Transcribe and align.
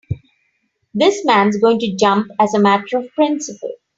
This 0.95 1.23
man's 1.25 1.57
going 1.59 1.77
to 1.77 1.95
jump 1.95 2.25
as 2.39 2.55
a 2.55 2.59
matter 2.59 2.97
of 2.97 3.09
principle. 3.13 3.75